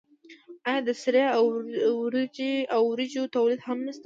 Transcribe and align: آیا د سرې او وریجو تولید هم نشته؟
آیا 0.67 0.79
د 0.87 0.89
سرې 1.01 1.25
او 2.75 2.81
وریجو 2.87 3.31
تولید 3.35 3.61
هم 3.67 3.77
نشته؟ 3.85 3.99